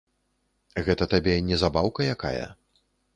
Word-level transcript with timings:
Гэта 0.87 1.07
табе 1.13 1.35
не 1.49 1.59
забаўка 1.65 2.01
якая. 2.15 2.47